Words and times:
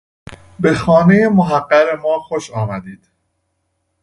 به 0.59 0.73
خانهی 0.75 1.27
محقر 1.27 1.95
ما 2.03 2.19
خوش 2.19 2.51
آمدید. 2.51 3.09